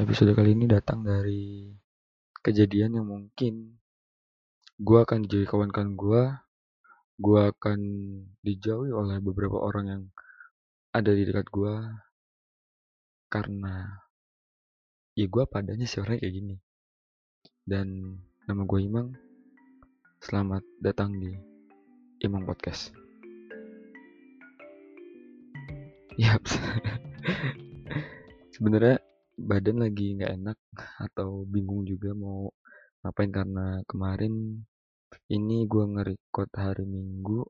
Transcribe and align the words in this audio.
episode 0.00 0.32
kali 0.32 0.56
ini 0.56 0.64
datang 0.64 1.04
dari 1.04 1.76
kejadian 2.40 2.96
yang 2.96 3.04
mungkin 3.04 3.76
gue 4.80 4.96
akan 4.96 5.28
dijauhi 5.28 5.44
kawan-kawan 5.44 5.92
gue, 5.92 6.22
gue 7.20 7.40
akan 7.52 7.80
dijauhi 8.40 8.96
oleh 8.96 9.20
beberapa 9.20 9.60
orang 9.60 9.84
yang 9.92 10.02
ada 10.96 11.12
di 11.12 11.28
dekat 11.28 11.52
gue 11.52 11.74
karena 13.28 14.00
ya 15.12 15.28
gue 15.28 15.44
padanya 15.44 15.84
sih 15.84 16.00
orangnya 16.00 16.24
kayak 16.24 16.32
gini. 16.32 16.56
Dan 17.68 18.16
nama 18.48 18.64
gue 18.64 18.80
Imang. 18.80 19.12
Selamat 20.24 20.64
datang 20.80 21.12
di 21.20 21.36
Imang 22.24 22.48
Podcast. 22.48 22.88
Yap. 26.16 26.40
Sebenarnya 28.56 29.09
badan 29.48 29.76
lagi 29.84 30.06
nggak 30.16 30.32
enak 30.36 30.58
atau 31.00 31.48
bingung 31.48 31.82
juga 31.88 32.12
mau 32.12 32.52
ngapain 33.00 33.32
karena 33.32 33.80
kemarin 33.88 34.34
ini 35.32 35.64
gue 35.64 35.84
nge-record 35.96 36.50
hari 36.54 36.84
Minggu 36.84 37.40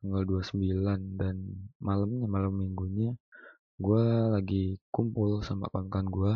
tanggal 0.00 0.22
29 0.24 1.20
dan 1.20 1.36
malamnya 1.80 2.26
malam 2.28 2.52
minggunya 2.56 3.16
gue 3.80 4.04
lagi 4.34 4.76
kumpul 4.88 5.44
sama 5.44 5.68
kawan-kawan 5.72 6.08
gue 6.08 6.32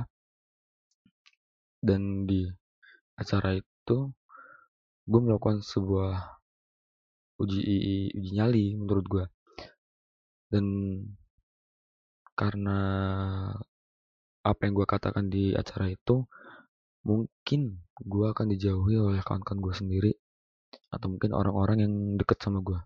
dan 1.85 2.25
di 2.29 2.49
acara 3.17 3.57
itu 3.57 3.99
gue 5.09 5.21
melakukan 5.21 5.65
sebuah 5.65 6.41
uji 7.41 7.61
uji 8.19 8.31
nyali 8.35 8.77
menurut 8.77 9.07
gue 9.07 9.25
dan 10.51 10.65
karena 12.35 12.81
apa 14.45 14.61
yang 14.67 14.75
gue 14.79 14.87
katakan 14.87 15.25
di 15.31 15.53
acara 15.55 15.91
itu 15.91 16.25
mungkin 17.07 17.83
gue 17.99 18.27
akan 18.31 18.47
dijauhi 18.53 18.97
oleh 18.99 19.21
kawan-kawan 19.25 19.61
gue 19.65 19.75
sendiri 19.75 20.13
atau 20.93 21.07
mungkin 21.09 21.33
orang-orang 21.33 21.79
yang 21.85 21.95
deket 22.21 22.39
sama 22.45 22.61
gue 22.61 22.79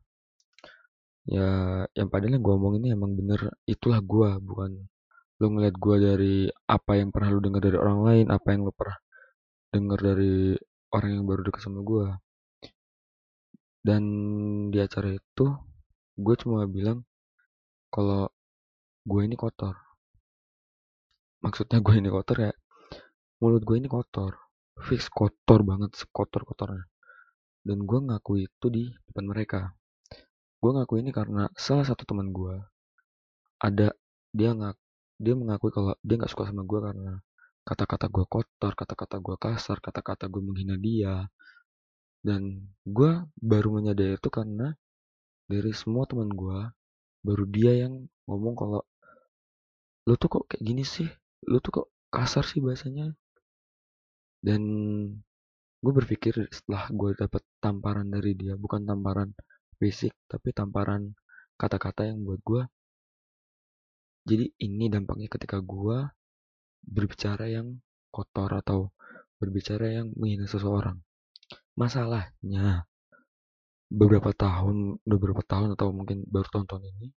ya 1.27 1.49
yang 1.95 2.09
padahal 2.11 2.35
yang 2.35 2.45
gue 2.45 2.55
omong 2.55 2.75
ini 2.83 2.89
emang 2.95 3.15
bener 3.15 3.55
itulah 3.67 4.03
gue 4.03 4.31
bukan 4.43 4.71
lu 5.39 5.47
ngeliat 5.55 5.77
gue 5.79 5.97
dari 5.99 6.37
apa 6.71 6.93
yang 6.99 7.11
pernah 7.15 7.31
lu 7.35 7.41
dengar 7.43 7.63
dari 7.63 7.79
orang 7.79 8.01
lain 8.07 8.27
apa 8.31 8.49
yang 8.55 8.61
lu 8.67 8.73
pernah 8.75 8.99
dengar 9.75 9.99
dari 9.99 10.55
orang 10.95 11.11
yang 11.19 11.25
baru 11.27 11.41
deket 11.47 11.61
sama 11.63 11.81
gue 11.83 12.07
dan 13.83 14.03
di 14.71 14.79
acara 14.79 15.11
itu 15.15 15.47
gue 16.19 16.35
cuma 16.39 16.67
bilang 16.71 17.03
kalau 17.91 18.31
gue 19.03 19.21
ini 19.27 19.35
kotor 19.35 19.75
maksudnya 21.43 21.79
gue 21.83 21.95
ini 21.99 22.09
kotor 22.09 22.39
ya 22.49 22.53
mulut 23.43 23.63
gue 23.67 23.77
ini 23.77 23.91
kotor 23.91 24.39
fix 24.87 25.11
kotor 25.11 25.61
banget 25.67 25.93
sekotor 25.99 26.47
kotornya 26.47 26.87
dan 27.63 27.79
gue 27.87 27.99
ngaku 28.03 28.33
itu 28.47 28.67
di 28.69 28.85
depan 29.07 29.25
mereka. 29.31 29.61
Gue 30.59 30.71
ngaku 30.75 30.99
ini 31.03 31.11
karena 31.15 31.47
salah 31.55 31.87
satu 31.87 32.03
teman 32.03 32.35
gue 32.35 32.59
ada 33.63 33.95
dia 34.35 34.51
ngak 34.51 34.77
dia 35.23 35.35
mengakui 35.39 35.71
kalau 35.71 35.95
dia 36.03 36.19
nggak 36.19 36.31
suka 36.31 36.51
sama 36.51 36.67
gue 36.67 36.81
karena 36.83 37.15
kata-kata 37.63 38.11
gue 38.11 38.25
kotor 38.27 38.73
kata-kata 38.75 39.17
gue 39.23 39.37
kasar 39.39 39.79
kata-kata 39.79 40.27
gue 40.27 40.43
menghina 40.43 40.75
dia. 40.79 41.31
Dan 42.23 42.71
gue 42.87 43.27
baru 43.39 43.83
menyadari 43.83 44.19
itu 44.19 44.31
karena 44.31 44.75
dari 45.47 45.71
semua 45.75 46.07
teman 46.07 46.31
gue 46.31 46.59
baru 47.23 47.45
dia 47.47 47.87
yang 47.87 48.07
ngomong 48.27 48.55
kalau 48.59 48.83
lu 50.07 50.15
tuh 50.19 50.27
kok 50.27 50.51
kayak 50.51 50.63
gini 50.67 50.83
sih 50.83 51.07
lu 51.51 51.59
tuh 51.65 51.73
kok 51.83 51.89
kasar 52.15 52.45
sih 52.47 52.61
bahasanya? 52.63 53.15
Dan 54.43 54.63
gue 55.83 55.93
berpikir 55.93 56.35
setelah 56.51 56.87
gue 56.91 57.11
dapet 57.19 57.43
tamparan 57.59 58.07
dari 58.07 58.39
dia 58.39 58.55
bukan 58.55 58.87
tamparan 58.87 59.35
fisik 59.83 60.15
tapi 60.31 60.55
tamparan 60.55 61.11
kata-kata 61.59 62.07
yang 62.07 62.23
buat 62.23 62.39
gue 62.47 62.63
jadi 64.23 64.47
ini 64.63 64.87
dampaknya 64.87 65.27
ketika 65.27 65.59
gue 65.59 66.07
berbicara 66.87 67.51
yang 67.51 67.83
kotor 68.15 68.55
atau 68.63 68.95
berbicara 69.43 69.91
yang 69.91 70.15
menghina 70.15 70.47
seseorang. 70.47 71.03
Masalahnya 71.75 72.87
beberapa 73.91 74.31
tahun 74.31 75.03
beberapa 75.03 75.43
tahun 75.43 75.75
atau 75.75 75.91
mungkin 75.91 76.23
baru 76.31 76.49
tonton 76.55 76.87
ini 76.87 77.11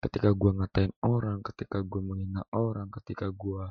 ketika 0.00 0.32
gue 0.32 0.50
ngatain 0.56 0.92
orang 1.04 1.44
ketika 1.44 1.84
gue 1.84 2.00
menghina 2.00 2.42
orang 2.56 2.88
ketika 2.88 3.28
gue 3.28 3.64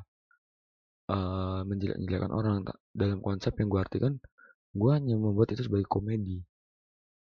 uh, 1.10 1.60
menjelek-jelekan 1.66 2.30
orang 2.30 2.62
dalam 2.94 3.18
konsep 3.18 3.52
yang 3.58 3.68
gue 3.68 3.80
artikan 3.82 4.12
gue 4.70 4.90
hanya 4.94 5.18
membuat 5.18 5.50
itu 5.50 5.66
sebagai 5.66 5.90
komedi. 5.90 6.38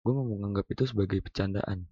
Gue 0.00 0.12
mau 0.16 0.24
menganggap 0.24 0.64
itu 0.72 0.88
sebagai 0.88 1.20
bercandaan 1.20 1.84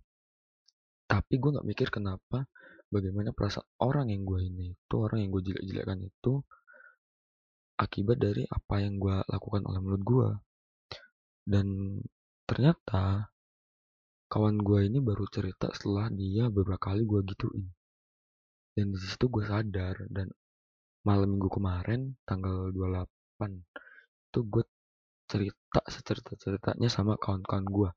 tapi 1.12 1.36
gue 1.36 1.50
nggak 1.52 1.68
mikir 1.68 1.88
kenapa 1.92 2.48
bagaimana 2.88 3.36
perasaan 3.36 3.68
orang 3.84 4.08
yang 4.08 4.24
gue 4.24 4.40
ini 4.48 4.72
itu 4.72 4.94
orang 4.96 5.20
yang 5.20 5.30
gue 5.36 5.42
jelek-jelekan 5.52 6.00
itu 6.08 6.40
akibat 7.76 8.16
dari 8.16 8.48
apa 8.48 8.80
yang 8.80 8.96
gue 8.96 9.16
lakukan 9.28 9.60
oleh 9.68 9.80
mulut 9.84 10.00
gue 10.00 10.28
dan 11.44 11.66
ternyata 12.48 13.31
kawan 14.32 14.56
gue 14.64 14.88
ini 14.88 14.98
baru 15.04 15.28
cerita 15.28 15.68
setelah 15.76 16.08
dia 16.08 16.48
beberapa 16.48 16.80
kali 16.80 17.04
gue 17.04 17.20
gituin. 17.28 17.68
Dan 18.72 18.96
di 18.96 18.98
situ 19.04 19.28
gue 19.28 19.44
sadar 19.44 20.08
dan 20.08 20.32
malam 21.04 21.36
minggu 21.36 21.52
kemarin 21.52 22.16
tanggal 22.24 22.72
28 22.72 23.52
itu 24.32 24.40
gue 24.48 24.64
cerita 25.28 25.80
secerita 25.84 26.32
ceritanya 26.40 26.88
sama 26.88 27.20
kawan-kawan 27.20 27.66
gue 27.68 27.90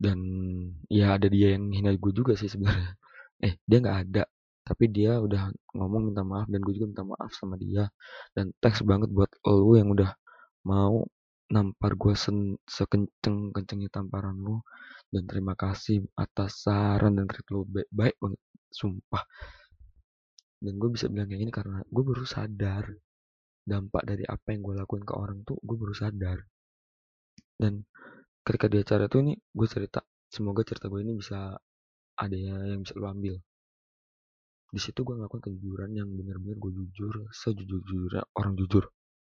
dan 0.00 0.18
ya 0.88 1.20
ada 1.20 1.28
dia 1.28 1.52
yang 1.52 1.68
hina 1.68 1.92
gue 1.92 2.12
juga 2.16 2.32
sih 2.40 2.48
sebenarnya. 2.48 2.96
Eh 3.44 3.56
dia 3.64 3.78
nggak 3.80 3.98
ada 4.08 4.24
tapi 4.64 4.84
dia 4.92 5.16
udah 5.16 5.48
ngomong 5.76 6.12
minta 6.12 6.20
maaf 6.24 6.48
dan 6.48 6.60
gue 6.64 6.72
juga 6.76 6.88
minta 6.96 7.04
maaf 7.04 7.32
sama 7.36 7.60
dia. 7.60 7.92
Dan 8.32 8.56
thanks 8.64 8.80
banget 8.80 9.12
buat 9.12 9.28
lo 9.44 9.76
yang 9.76 9.92
udah 9.92 10.16
mau 10.64 11.04
nampar 11.50 11.98
gue 11.98 12.14
sekenceng 12.62 13.50
kencengnya 13.50 13.90
tamparan 13.90 14.38
lu 14.38 14.62
dan 15.10 15.26
terima 15.26 15.58
kasih 15.58 16.06
atas 16.14 16.62
saran 16.62 17.18
dan 17.18 17.26
kritik 17.26 17.50
lu 17.50 17.66
baik, 17.66 17.90
baik 17.90 18.16
banget 18.22 18.40
sumpah. 18.70 19.26
Dan 20.62 20.78
gue 20.78 20.88
bisa 20.94 21.10
bilang 21.10 21.26
kayak 21.26 21.40
gini 21.42 21.52
karena 21.52 21.82
gue 21.82 22.02
baru 22.06 22.22
sadar 22.22 22.86
dampak 23.66 24.02
dari 24.06 24.22
apa 24.22 24.54
yang 24.54 24.62
gue 24.62 24.74
lakuin 24.78 25.02
ke 25.02 25.14
orang 25.18 25.42
tuh 25.42 25.58
gue 25.58 25.74
baru 25.74 25.94
sadar. 25.94 26.38
Dan 27.58 27.82
ketika 28.46 28.70
di 28.70 28.78
acara 28.78 29.10
tuh 29.10 29.26
ini 29.26 29.34
gue 29.34 29.66
cerita 29.66 30.06
semoga 30.30 30.62
cerita 30.62 30.86
gue 30.86 31.02
ini 31.02 31.18
bisa 31.18 31.58
ada 32.14 32.36
yang 32.38 32.86
bisa 32.86 32.94
lo 32.94 33.10
ambil. 33.10 33.34
Di 34.70 34.78
situ 34.78 35.02
gue 35.02 35.18
ngelakuin 35.18 35.42
kejujuran 35.42 35.90
yang 35.98 36.06
benar-benar 36.14 36.62
gue 36.62 36.72
jujur 36.78 37.26
sejujur-jujurnya 37.34 38.22
orang 38.38 38.54
jujur. 38.54 38.86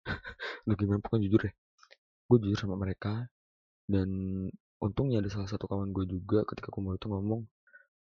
Lu 0.69 0.77
gimana? 0.77 1.01
Pun 1.01 1.25
jujur 1.25 1.49
ya 1.49 1.53
gue 2.33 2.39
jujur 2.49 2.57
sama 2.57 2.81
mereka 2.81 3.29
dan 3.85 4.09
untungnya 4.81 5.21
ada 5.21 5.29
salah 5.29 5.49
satu 5.53 5.69
kawan 5.69 5.93
gue 5.93 6.09
juga 6.09 6.49
ketika 6.49 6.73
kumpul 6.73 6.97
itu 6.97 7.07
ngomong 7.13 7.45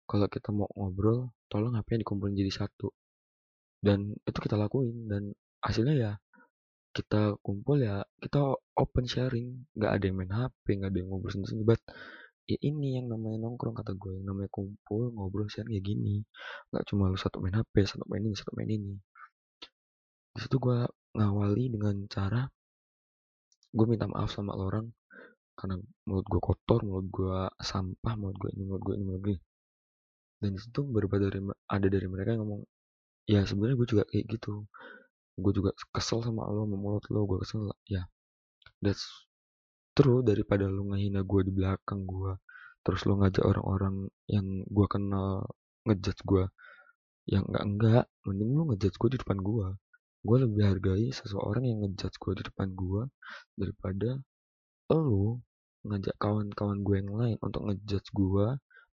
kalau 0.04 0.26
kita 0.28 0.52
mau 0.52 0.68
ngobrol 0.76 1.32
tolong 1.48 1.72
HP 1.76 2.04
dikumpulin 2.04 2.36
jadi 2.36 2.52
satu. 2.52 2.92
Dan 3.80 4.12
itu 4.24 4.38
kita 4.40 4.56
lakuin 4.56 5.08
dan 5.08 5.32
hasilnya 5.60 5.94
ya 5.96 6.12
kita 6.94 7.36
kumpul 7.40 7.80
ya 7.80 8.04
kita 8.20 8.40
open 8.76 9.04
sharing. 9.08 9.64
Nggak 9.76 9.92
ada 9.96 10.04
yang 10.04 10.16
main 10.20 10.32
HP 10.32 10.64
nggak 10.80 10.90
ada 10.92 10.98
yang 11.00 11.08
ngobrol 11.08 11.32
sendiri 11.32 11.50
sendiri 11.52 11.80
ya 12.44 12.60
ini 12.60 13.00
yang 13.00 13.08
namanya 13.08 13.40
nongkrong 13.48 13.72
kata 13.72 13.96
gue 13.96 14.20
yang 14.20 14.28
namanya 14.28 14.52
kumpul 14.52 15.08
ngobrol 15.16 15.48
sharing 15.48 15.72
ya 15.72 15.80
gini. 15.80 16.24
Nggak 16.72 16.84
cuma 16.92 17.08
lu 17.08 17.16
satu 17.16 17.40
main 17.40 17.56
HP 17.56 17.74
satu 17.88 18.04
main 18.08 18.24
ini 18.24 18.36
satu 18.36 18.52
main 18.56 18.68
ini. 18.68 18.94
Di 20.36 20.38
situ 20.44 20.56
gue 20.60 20.78
ngawali 21.16 21.64
dengan 21.72 21.96
cara 22.10 22.44
gue 23.74 23.86
minta 23.90 24.06
maaf 24.06 24.30
sama 24.30 24.54
orang 24.54 24.86
karena 25.58 25.78
mulut 26.06 26.26
gue 26.30 26.40
kotor 26.40 26.80
mulut 26.86 27.06
gue 27.10 27.38
sampah 27.58 28.14
mulut 28.14 28.36
gue 28.38 28.50
ini 28.54 28.62
mulut 28.62 28.82
gue 28.86 28.94
ini 28.94 29.04
mulut 29.06 29.22
gue 29.22 29.36
dan 30.42 30.50
di 30.54 30.60
situ 30.60 30.80
beberapa 30.84 31.16
dari 31.16 31.40
ada 31.70 31.86
dari 31.88 32.06
mereka 32.06 32.36
yang 32.36 32.42
ngomong 32.44 32.62
ya 33.24 33.40
sebenarnya 33.48 33.76
gue 33.80 33.88
juga 33.88 34.04
kayak 34.08 34.24
gitu. 34.28 34.68
Gue 35.34 35.52
juga 35.56 35.70
kesel 35.90 36.20
sama 36.22 36.46
lo 36.52 36.68
sama 36.68 36.76
mulut 36.76 37.04
lo 37.10 37.24
gue 37.24 37.38
kesel. 37.42 37.72
Ya 37.88 38.04
that's 38.84 39.04
true 39.96 40.20
daripada 40.20 40.68
lo 40.68 40.92
ngehina 40.92 41.24
gue 41.24 41.40
di 41.48 41.52
belakang 41.54 42.04
gue 42.04 42.36
terus 42.84 43.00
lo 43.08 43.16
ngajak 43.16 43.40
orang-orang 43.40 44.12
yang 44.28 44.44
gue 44.68 44.86
kenal 44.92 45.48
ngejudge 45.88 46.20
gue 46.28 46.44
yang 47.24 47.44
enggak 47.48 47.64
enggak 47.64 48.04
mending 48.28 48.50
lo 48.52 48.62
ngejudge 48.68 48.96
gue 49.00 49.10
di 49.16 49.18
depan 49.24 49.38
gue 49.40 49.66
gue 50.24 50.36
lebih 50.40 50.62
hargai 50.64 51.12
seseorang 51.12 51.64
yang 51.68 51.78
ngejudge 51.84 52.16
gue 52.16 52.32
di 52.40 52.42
depan 52.48 52.68
gue 52.72 53.02
daripada 53.60 54.10
lo 54.90 55.44
ngajak 55.84 56.16
kawan-kawan 56.16 56.80
gue 56.80 56.94
yang 56.96 57.12
lain 57.12 57.36
untuk 57.44 57.62
ngejudge 57.68 58.08
gue 58.16 58.46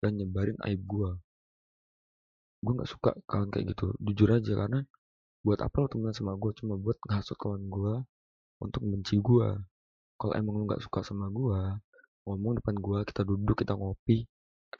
dan 0.06 0.12
nyebarin 0.22 0.58
aib 0.70 0.82
gue 0.86 1.12
gue 2.62 2.74
nggak 2.78 2.90
suka 2.90 3.18
kawan 3.26 3.50
kayak 3.50 3.74
gitu 3.74 3.94
jujur 4.02 4.30
aja 4.38 4.54
karena 4.54 4.86
buat 5.42 5.62
apa 5.62 5.76
lo 5.82 5.88
temenan 5.90 6.14
sama 6.14 6.38
gue 6.38 6.52
cuma 6.62 6.78
buat 6.78 6.98
ngasut 7.10 7.38
kawan 7.42 7.66
gue 7.70 7.94
untuk 8.62 8.82
benci 8.86 9.18
gue 9.18 9.50
kalau 10.16 10.34
emang 10.38 10.62
lo 10.62 10.64
nggak 10.70 10.82
suka 10.86 11.02
sama 11.02 11.30
gue 11.34 11.60
ngomong 12.26 12.58
depan 12.62 12.76
gue 12.78 13.00
kita 13.06 13.22
duduk 13.22 13.66
kita 13.66 13.78
ngopi 13.78 14.26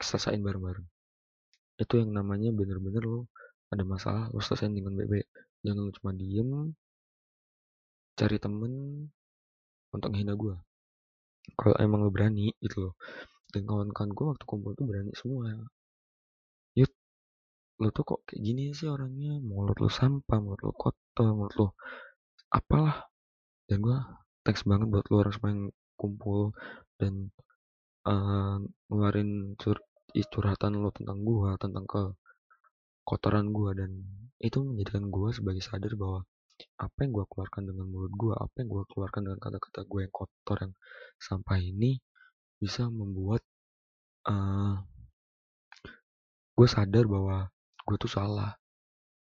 selesaiin 0.02 0.42
bareng-bareng. 0.44 0.86
Itu 1.80 2.00
yang 2.00 2.12
namanya 2.12 2.52
bener-bener 2.52 3.04
lo 3.04 3.20
ada 3.72 3.84
masalah 3.84 4.28
lo 4.32 4.40
selesaiin 4.40 4.76
dengan 4.76 4.96
baik-baik 4.96 5.28
jangan 5.66 5.90
cuma 5.98 6.10
diem. 6.14 6.50
Cari 8.16 8.36
temen 8.40 8.72
untuk 9.92 10.08
menghina 10.14 10.32
gue 10.32 10.56
kalau 11.54 11.76
emang 11.78 12.02
lo 12.02 12.10
berani 12.10 12.50
gitu 12.58 12.90
loh. 12.90 12.94
Dan 13.46 13.62
kawan-kawan 13.68 14.10
gue 14.10 14.26
waktu 14.34 14.44
kumpul 14.48 14.72
tuh 14.74 14.86
berani 14.90 15.12
semua. 15.14 15.54
Yuk 16.74 16.90
lo 17.78 17.88
tuh 17.94 18.02
kok 18.02 18.20
kayak 18.26 18.40
gini 18.42 18.74
sih 18.74 18.90
orangnya? 18.90 19.38
Mulut 19.38 19.78
lo 19.78 19.86
sampah 19.86 20.38
mulut 20.42 20.60
lo 20.66 20.72
kotor 20.74 21.30
mulut 21.38 21.54
lo 21.54 21.66
apalah. 22.50 23.06
Dan 23.70 23.78
gue 23.86 23.98
thanks 24.42 24.66
banget 24.66 24.90
buat 24.90 25.06
lo 25.10 25.14
orang 25.22 25.34
semua 25.34 25.50
yang 25.54 25.64
kumpul 25.94 26.40
dan 26.98 27.30
uh, 28.10 28.58
ngeluarin 28.90 29.54
cur 29.60 29.78
curhatan 30.16 30.80
lo 30.80 30.90
tentang 30.90 31.22
gue 31.22 31.50
tentang 31.60 31.84
ke 31.84 32.02
kotoran 33.06 33.54
gue 33.54 33.70
dan 33.78 33.90
itu 34.42 34.58
menjadikan 34.66 35.06
gue 35.08 35.28
sebagai 35.30 35.62
sadar 35.62 35.94
bahwa 35.94 36.26
apa 36.80 36.98
yang 37.04 37.12
gue 37.14 37.24
keluarkan 37.30 37.62
dengan 37.68 37.86
mulut 37.88 38.12
gue 38.16 38.34
apa 38.34 38.54
yang 38.58 38.68
gue 38.72 38.82
keluarkan 38.90 39.20
dengan 39.28 39.38
kata-kata 39.38 39.80
gue 39.86 40.00
yang 40.08 40.12
kotor 40.12 40.58
yang 40.58 40.74
sampah 41.20 41.58
ini 41.60 42.00
bisa 42.58 42.88
membuat 42.88 43.44
uh, 44.26 44.80
gue 46.56 46.68
sadar 46.68 47.04
bahwa 47.04 47.52
gue 47.86 47.96
tuh 48.00 48.10
salah. 48.10 48.56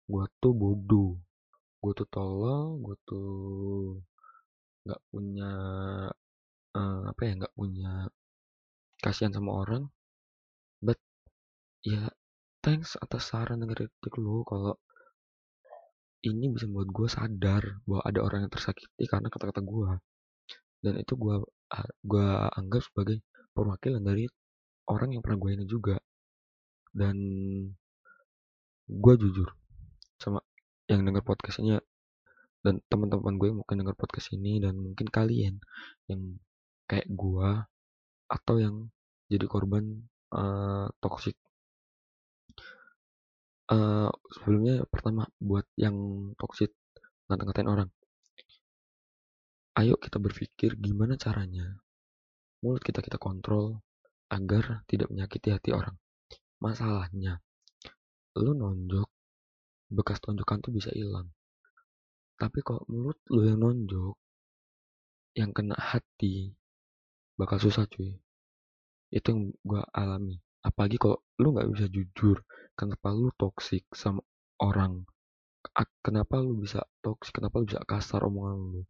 Gue 0.06 0.24
tuh 0.40 0.54
bodoh. 0.54 1.18
Gue 1.82 1.92
tuh 1.98 2.08
tolol. 2.08 2.78
Gue 2.80 2.96
tuh 3.04 3.98
nggak 4.86 5.00
punya 5.12 5.52
uh, 6.78 7.02
apa 7.10 7.20
ya 7.26 7.32
nggak 7.42 7.54
punya 7.58 8.08
kasihan 9.02 9.34
sama 9.34 9.50
orang. 9.66 9.84
But 10.78 11.02
ya 11.82 12.06
thanks 12.64 12.98
atas 12.98 13.30
saran 13.32 13.62
dan 13.62 13.70
kritik 13.70 14.14
lu 14.18 14.42
kalau 14.46 14.74
ini 16.26 16.50
bisa 16.50 16.66
membuat 16.66 16.90
gue 16.90 17.08
sadar 17.08 17.62
bahwa 17.86 18.02
ada 18.02 18.20
orang 18.26 18.40
yang 18.46 18.52
tersakiti 18.52 19.04
karena 19.06 19.30
kata-kata 19.30 19.62
gue 19.62 19.90
dan 20.82 20.94
itu 20.98 21.14
gue 21.18 21.36
gue 22.06 22.28
anggap 22.58 22.82
sebagai 22.86 23.22
perwakilan 23.52 24.02
dari 24.02 24.26
orang 24.88 25.14
yang 25.14 25.22
pernah 25.22 25.38
gue 25.38 25.50
ini 25.58 25.66
juga. 25.68 25.96
Dan 26.88 27.16
gue 28.88 29.14
jujur 29.20 29.48
sama 30.16 30.40
yang 30.88 31.04
dengar 31.04 31.20
podcast 31.22 31.60
ini 31.60 31.76
dan 32.64 32.80
teman-teman 32.88 33.36
gue 33.36 33.52
mungkin 33.54 33.76
dengar 33.84 33.94
podcast 33.94 34.32
ini 34.34 34.58
dan 34.58 34.74
mungkin 34.80 35.06
kalian 35.12 35.60
yang 36.08 36.40
kayak 36.88 37.06
gue 37.12 37.50
atau 38.32 38.56
yang 38.56 38.88
jadi 39.28 39.44
korban 39.44 40.08
uh, 40.32 40.88
toxic 41.04 41.36
uh, 43.68 44.10
sebelumnya 44.32 44.84
pertama 44.88 45.28
buat 45.38 45.64
yang 45.76 45.96
toxic 46.40 46.72
ngata-ngatain 47.28 47.68
orang. 47.68 47.90
Ayo 49.78 49.94
kita 50.00 50.18
berpikir 50.18 50.74
gimana 50.74 51.14
caranya 51.14 51.78
mulut 52.58 52.82
kita 52.82 52.98
kita 52.98 53.22
kontrol 53.22 53.78
agar 54.26 54.82
tidak 54.90 55.12
menyakiti 55.12 55.54
hati 55.54 55.70
orang. 55.70 55.94
Masalahnya 56.58 57.38
lu 58.34 58.56
nonjok 58.58 59.06
bekas 59.88 60.18
tonjokan 60.18 60.58
tuh 60.58 60.74
bisa 60.74 60.90
hilang. 60.90 61.30
Tapi 62.34 62.58
kalau 62.66 62.82
mulut 62.90 63.18
lu 63.30 63.46
yang 63.46 63.62
nonjok 63.62 64.16
yang 65.38 65.54
kena 65.54 65.78
hati 65.78 66.50
bakal 67.38 67.62
susah 67.62 67.86
cuy. 67.86 68.18
Itu 69.14 69.30
yang 69.30 69.54
gue 69.62 69.82
alami 69.94 70.42
apalagi 70.68 71.00
kalau 71.00 71.18
lu 71.40 71.56
nggak 71.56 71.68
bisa 71.72 71.86
jujur 71.88 72.44
kenapa 72.76 73.08
lu 73.10 73.32
toksik 73.34 73.88
sama 73.96 74.20
orang? 74.60 75.02
Kenapa 76.04 76.38
lu 76.38 76.60
bisa 76.62 76.84
toksik 77.02 77.40
kenapa 77.40 77.58
lu 77.58 77.66
bisa 77.66 77.80
kasar 77.82 78.22
omongan 78.28 78.56
lu? 78.60 78.82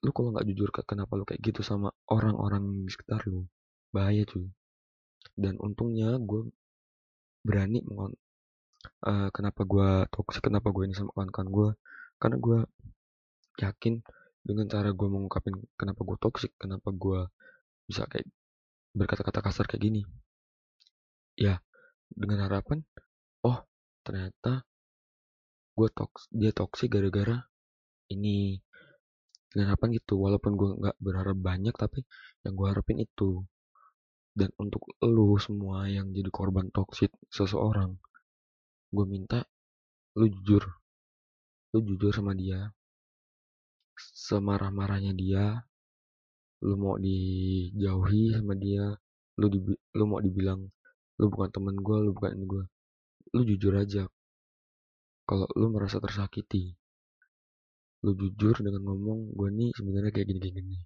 Lu 0.00 0.10
kalau 0.16 0.32
nggak 0.32 0.46
jujur 0.50 0.68
kenapa 0.72 1.12
lu 1.14 1.24
kayak 1.28 1.40
gitu 1.44 1.60
sama 1.60 1.92
orang-orang 2.08 2.66
di 2.72 2.90
sekitar 2.90 3.22
lu? 3.28 3.44
Bahaya 3.94 4.24
cuy. 4.24 4.48
Dan 5.36 5.60
untungnya 5.60 6.16
gue 6.16 6.48
berani 7.44 7.80
mengon 7.84 8.12
uh, 9.08 9.28
kenapa 9.32 9.64
gue 9.64 9.88
toksik 10.12 10.44
kenapa 10.44 10.68
gue 10.72 10.84
ini 10.88 10.94
sama 10.96 11.12
kawan-kawan 11.16 11.48
gue 11.48 11.68
karena 12.20 12.36
gue 12.36 12.58
yakin 13.64 13.94
dengan 14.44 14.66
cara 14.68 14.92
gue 14.92 15.08
mengungkapin 15.08 15.56
kenapa 15.76 16.00
gue 16.04 16.16
toksik 16.20 16.52
kenapa 16.56 16.88
gue 16.92 17.20
bisa 17.88 18.04
kayak 18.08 18.28
berkata-kata 18.92 19.40
kasar 19.40 19.64
kayak 19.68 19.82
gini 19.88 20.02
ya 21.38 21.58
dengan 22.10 22.50
harapan 22.50 22.82
oh 23.46 23.62
ternyata 24.02 24.66
gue 25.80 25.88
toks 25.96 26.28
dia 26.28 26.52
toksik 26.52 26.92
gara-gara 26.92 27.50
ini. 28.12 28.60
Dengan 29.50 29.74
harapan 29.74 29.98
gitu 29.98 30.14
walaupun 30.14 30.52
gue 30.54 30.68
nggak 30.78 30.96
berharap 31.02 31.38
banyak 31.40 31.74
tapi 31.74 32.06
yang 32.46 32.54
gue 32.54 32.66
harapin 32.68 32.98
itu. 33.02 33.42
Dan 34.30 34.54
untuk 34.62 34.86
lu 35.02 35.34
semua 35.42 35.90
yang 35.90 36.14
jadi 36.14 36.30
korban 36.30 36.70
toksik 36.70 37.10
seseorang 37.32 37.98
gue 38.92 39.06
minta 39.06 39.42
lu 40.18 40.28
jujur. 40.30 40.62
Lu 41.74 41.78
jujur 41.82 42.12
sama 42.14 42.36
dia. 42.36 42.70
Semarah-marahnya 43.96 45.16
dia 45.16 45.64
lu 46.60 46.76
mau 46.76 47.00
dijauhi 47.00 48.36
sama 48.36 48.52
dia 48.52 48.92
lu 49.40 49.48
di, 49.48 49.58
lu 49.96 50.04
mau 50.04 50.20
dibilang 50.20 50.68
lu 51.20 51.28
bukan 51.28 51.52
temen 51.52 51.76
gue 51.76 51.96
lu 52.00 52.10
bukan 52.16 52.40
gue 52.48 52.64
lu 53.36 53.40
jujur 53.44 53.76
aja. 53.76 54.08
Kalau 55.28 55.46
lu 55.54 55.68
merasa 55.70 56.00
tersakiti 56.00 56.72
lu 58.00 58.16
jujur 58.16 58.56
dengan 58.64 58.80
ngomong 58.88 59.36
gue 59.36 59.48
nih 59.52 59.70
sebenarnya 59.76 60.10
kayak 60.16 60.26
gini 60.32 60.40
gini 60.48 60.78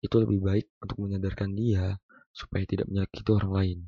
itu 0.00 0.16
lebih 0.16 0.40
baik 0.40 0.66
untuk 0.80 0.96
menyadarkan 1.04 1.52
dia 1.52 2.00
supaya 2.32 2.64
tidak 2.68 2.88
menyakiti 2.88 3.30
orang 3.32 3.52
lain. 3.52 3.78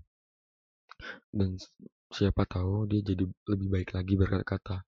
Dan 1.29 1.61
siapa 2.09 2.49
tahu 2.49 2.89
dia 2.89 3.05
jadi 3.05 3.25
lebih 3.25 3.69
baik 3.69 3.93
lagi 3.93 4.17
berkata-kata. 4.17 4.81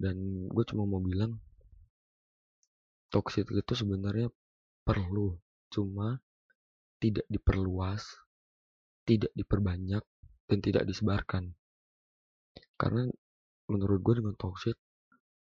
Dan 0.00 0.48
gue 0.48 0.64
cuma 0.64 0.88
mau 0.88 1.04
bilang 1.04 1.36
toxic 3.12 3.44
itu 3.52 3.74
sebenarnya 3.76 4.32
perlu 4.88 5.36
cuma 5.68 6.16
tidak 6.96 7.28
diperluas 7.28 8.00
tidak 9.08 9.32
diperbanyak 9.34 10.04
dan 10.46 10.58
tidak 10.58 10.84
disebarkan. 10.86 11.54
Karena 12.76 13.06
menurut 13.70 13.98
gue 14.02 14.14
dengan 14.22 14.34
toxic 14.36 14.76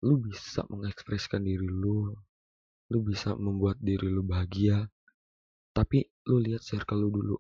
lu 0.01 0.17
bisa 0.21 0.65
mengekspresikan 0.73 1.45
diri 1.45 1.69
lu 1.69 2.09
lu 2.91 2.99
bisa 3.07 3.37
membuat 3.37 3.77
diri 3.79 4.09
lu 4.09 4.25
bahagia 4.25 4.89
tapi 5.71 6.03
lu 6.27 6.43
lihat 6.43 6.65
circle 6.65 6.99
lu 6.99 7.09
dulu. 7.15 7.37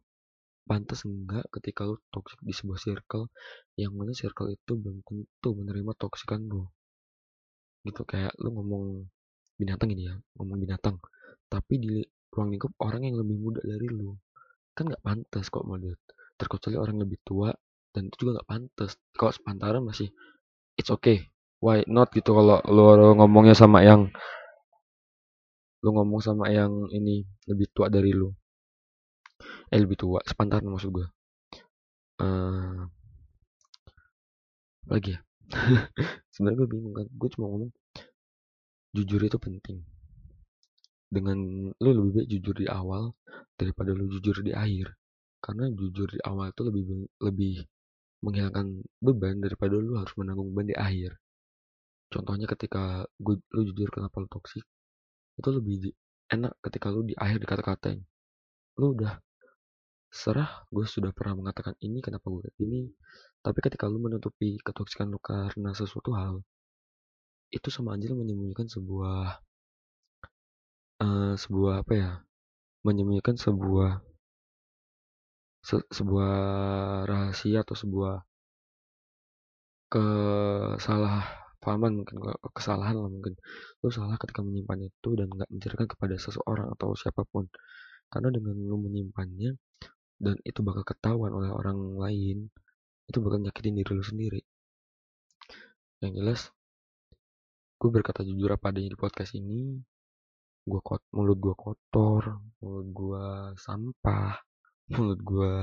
Pantas 0.68 1.02
enggak 1.02 1.50
ketika 1.50 1.82
lu 1.82 1.98
toxic 2.14 2.38
di 2.46 2.54
sebuah 2.54 2.78
circle 2.78 3.26
yang 3.74 3.90
mana 3.96 4.14
circle 4.14 4.54
itu 4.54 4.78
belum 4.78 5.02
tentu 5.02 5.50
menerima 5.58 5.92
toksikan 5.98 6.46
lu. 6.46 6.70
Gitu 7.82 8.06
kayak 8.06 8.38
lu 8.38 8.54
ngomong 8.54 9.10
binatang 9.60 9.92
ini 9.92 10.08
ya 10.08 10.16
ngomong 10.40 10.56
binatang 10.56 10.96
tapi 11.52 11.76
di 11.76 12.00
ruang 12.32 12.48
lingkup 12.48 12.72
orang 12.80 13.04
yang 13.04 13.20
lebih 13.20 13.36
muda 13.36 13.60
dari 13.60 13.92
lu 13.92 14.16
kan 14.76 14.84
nggak 14.88 15.04
pantas 15.04 15.46
kok 15.50 15.66
model 15.66 15.94
terkecuali 16.40 16.76
orang 16.80 16.96
lebih 17.04 17.20
tua 17.20 17.52
dan 17.92 18.08
itu 18.08 18.16
juga 18.24 18.40
nggak 18.40 18.48
pantas. 18.48 18.96
Kalau 19.12 19.32
sepantaran 19.34 19.82
masih 19.84 20.08
it's 20.78 20.88
okay 20.88 21.28
why 21.60 21.84
not 21.84 22.08
gitu 22.16 22.32
kalau 22.32 22.64
lu 22.70 23.12
ngomongnya 23.20 23.52
sama 23.52 23.84
yang 23.84 24.08
lu 25.84 25.90
ngomong 25.96 26.20
sama 26.24 26.48
yang 26.48 26.88
ini 26.92 27.24
lebih 27.44 27.68
tua 27.76 27.92
dari 27.92 28.12
lu. 28.16 28.32
Eh 29.72 29.80
lebih 29.80 29.96
tua 30.00 30.20
sepantaran 30.24 30.68
maksud 30.68 30.90
gue 30.92 31.06
uh, 32.20 32.80
lagi 34.88 35.16
ya? 35.16 35.20
Sebenarnya 36.32 36.56
gue 36.64 36.68
bingung 36.68 36.94
kan 36.96 37.06
gue 37.08 37.28
cuma 37.36 37.46
ngomong 37.52 37.70
jujur 38.96 39.20
itu 39.22 39.38
penting 39.38 39.84
dengan 41.10 41.38
lu 41.74 41.90
lebih 41.90 42.12
baik 42.16 42.28
jujur 42.30 42.54
di 42.54 42.66
awal 42.70 43.12
daripada 43.58 43.90
lu 43.92 44.06
jujur 44.08 44.40
di 44.46 44.54
akhir. 44.54 44.94
Karena 45.42 45.66
jujur 45.74 46.08
di 46.08 46.20
awal 46.22 46.54
itu 46.54 46.62
lebih 46.64 46.84
lebih 47.20 47.54
menghilangkan 48.24 48.66
beban 49.02 49.42
daripada 49.42 49.74
lu 49.76 49.98
harus 49.98 50.14
menanggung 50.16 50.54
beban 50.54 50.70
di 50.70 50.76
akhir. 50.76 51.18
Contohnya 52.10 52.46
ketika 52.50 53.06
gue, 53.18 53.38
lu 53.54 53.60
jujur 53.70 53.88
kenapa 53.90 54.22
lu 54.22 54.28
toksik 54.30 54.66
itu 55.40 55.48
lebih 55.56 55.76
enak 56.30 56.52
ketika 56.60 56.92
lu 56.92 57.00
di 57.02 57.16
akhir 57.16 57.40
dikata-katain 57.42 58.04
lu 58.76 58.92
udah 58.92 59.16
serah 60.10 60.66
gue 60.68 60.84
sudah 60.84 61.14
pernah 61.16 61.38
mengatakan 61.40 61.74
ini 61.80 62.02
kenapa 62.04 62.28
gue 62.28 62.50
ini 62.60 62.92
tapi 63.40 63.58
ketika 63.64 63.88
lu 63.88 64.02
menutupi 64.02 64.60
ketoksikan 64.60 65.08
lu 65.08 65.18
karena 65.22 65.72
sesuatu 65.72 66.12
hal 66.12 66.44
itu 67.50 67.68
sama 67.72 67.98
aja 67.98 68.14
menyembunyikan 68.14 68.68
sebuah 68.68 69.42
uh, 71.00 71.34
sebuah 71.36 71.84
apa 71.84 71.92
ya 71.96 72.10
menyembunyikan 72.84 73.36
sebuah 73.36 74.00
se 75.60 75.76
sebuah 75.92 76.32
rahasia 77.04 77.60
atau 77.60 77.76
sebuah 77.76 78.24
kesalahpahaman 79.90 81.92
mungkin 82.00 82.16
kesalahan 82.54 82.96
lah 82.96 83.10
mungkin. 83.10 83.34
Lu 83.82 83.90
salah 83.90 84.16
ketika 84.16 84.40
menyimpan 84.40 84.86
itu 84.86 85.10
dan 85.18 85.28
nggak 85.28 85.50
menceritakan 85.50 85.88
kepada 85.90 86.14
seseorang 86.16 86.70
atau 86.78 86.94
siapa 86.94 87.26
pun. 87.26 87.50
Karena 88.10 88.30
dengan 88.30 88.54
lu 88.56 88.78
menyimpannya 88.78 89.58
dan 90.20 90.36
itu 90.46 90.60
bakal 90.62 90.86
ketahuan 90.86 91.34
oleh 91.34 91.50
orang 91.50 91.98
lain 91.98 92.48
itu 93.10 93.18
bakal 93.18 93.42
nyakitin 93.42 93.82
diri 93.82 93.92
lu 93.92 94.04
sendiri. 94.04 94.40
Yang 96.00 96.12
jelas 96.16 96.40
gue 97.80 97.90
berkata 97.90 98.22
jujur 98.22 98.52
apa 98.52 98.70
adanya 98.70 98.92
di 98.92 98.98
podcast 99.00 99.34
ini 99.34 99.80
gue 100.70 100.80
kot 100.88 101.02
mulut 101.14 101.38
gue 101.44 101.54
kotor 101.58 102.22
mulut 102.62 102.88
gue 102.94 103.24
sampah 103.58 104.38
mulut 104.94 105.20
gue 105.30 105.54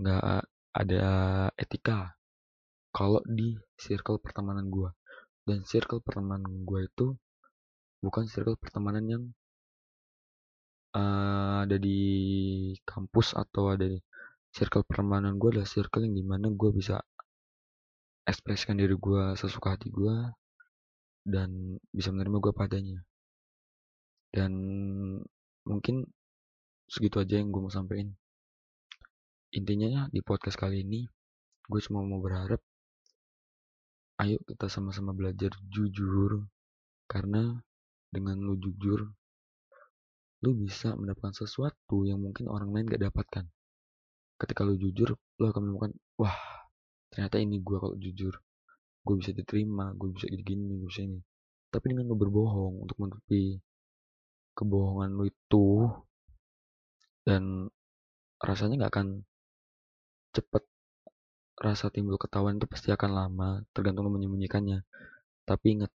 nggak 0.00 0.42
ada 0.72 1.04
etika. 1.60 2.16
Kalau 2.92 3.20
di 3.24 3.56
circle 3.76 4.20
pertemanan 4.20 4.68
gue 4.68 4.90
dan 5.48 5.64
circle 5.64 6.00
pertemanan 6.04 6.64
gue 6.64 6.80
itu 6.86 7.06
bukan 8.04 8.24
circle 8.28 8.56
pertemanan 8.56 9.04
yang 9.08 9.24
uh, 10.96 11.64
ada 11.64 11.76
di 11.80 12.00
kampus 12.84 13.32
atau 13.36 13.72
ada 13.72 13.88
di 13.88 13.98
circle 14.52 14.84
pertemanan 14.84 15.40
gue 15.40 15.48
adalah 15.56 15.68
circle 15.68 16.04
yang 16.04 16.14
di 16.16 16.24
mana 16.24 16.52
gue 16.52 16.70
bisa 16.72 17.00
ekspresikan 18.28 18.76
diri 18.76 18.94
gue 18.94 19.34
sesuka 19.40 19.74
hati 19.74 19.88
gue 19.88 20.16
dan 21.24 21.80
bisa 21.90 22.12
menerima 22.12 22.38
gue 22.38 22.52
padanya 22.54 22.98
dan 24.32 24.52
mungkin 25.68 26.08
segitu 26.88 27.20
aja 27.22 27.38
yang 27.38 27.52
gue 27.52 27.62
mau 27.62 27.72
sampaikan 27.72 28.10
intinya 29.52 29.88
ya 29.88 30.02
di 30.08 30.24
podcast 30.24 30.56
kali 30.56 30.80
ini 30.82 31.04
gue 31.68 31.80
cuma 31.84 32.00
mau 32.00 32.18
berharap 32.18 32.58
ayo 34.22 34.38
kita 34.46 34.70
sama-sama 34.70 35.10
belajar 35.10 35.50
jujur. 35.66 36.46
Karena 37.10 37.58
dengan 38.12 38.38
lu 38.38 38.54
jujur 38.54 39.02
lu 40.42 40.50
bisa 40.58 40.98
mendapatkan 40.98 41.34
sesuatu 41.38 42.02
yang 42.02 42.18
mungkin 42.22 42.50
orang 42.50 42.70
lain 42.70 42.86
gak 42.86 43.02
dapatkan. 43.02 43.44
Ketika 44.38 44.62
lu 44.62 44.78
jujur 44.78 45.18
lu 45.18 45.44
akan 45.50 45.60
menemukan 45.66 45.92
wah 46.18 46.38
ternyata 47.10 47.42
ini 47.42 47.58
gue 47.58 47.76
kalau 47.82 47.98
jujur. 47.98 48.34
Gue 49.02 49.14
bisa 49.18 49.34
diterima 49.34 49.90
gue 49.98 50.14
bisa 50.14 50.30
gini 50.30 50.78
gue 50.78 50.86
bisa 50.86 51.02
ini. 51.02 51.18
Tapi 51.74 51.84
dengan 51.90 52.06
lu 52.06 52.14
berbohong 52.14 52.86
untuk 52.86 52.96
menutupi 53.02 53.58
kebohongan 54.52 55.10
lu 55.16 55.24
itu 55.28 55.88
dan 57.22 57.70
rasanya 58.42 58.84
nggak 58.84 58.92
akan 58.92 59.08
cepet 60.32 60.64
rasa 61.62 61.92
timbul 61.94 62.18
ketahuan 62.18 62.58
itu 62.58 62.66
pasti 62.66 62.90
akan 62.90 63.10
lama 63.12 63.48
tergantung 63.70 64.08
lu 64.08 64.12
menyembunyikannya. 64.18 64.82
Tapi 65.46 65.66
ingat 65.78 65.92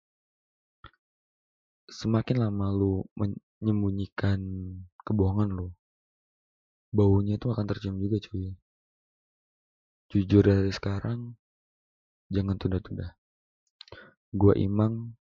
semakin 1.90 2.46
lama 2.46 2.66
lu 2.70 3.02
menyembunyikan 3.18 4.40
kebohongan 5.02 5.50
lu 5.50 5.68
baunya 6.94 7.36
itu 7.36 7.50
akan 7.50 7.66
tercium 7.66 7.98
juga 7.98 8.22
cuy. 8.22 8.54
Jujur 10.06 10.46
dari 10.46 10.70
sekarang 10.70 11.34
jangan 12.30 12.56
tunda-tunda. 12.56 13.18
Gua 14.30 14.54
Imang 14.54 15.18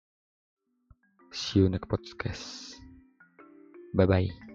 see 1.30 1.62
you 1.62 1.70
next 1.70 1.88
podcast 1.88 2.81
bye 3.94 4.06
bye 4.06 4.51